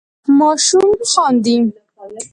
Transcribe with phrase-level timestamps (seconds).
[0.37, 1.57] ماشوم خاندي.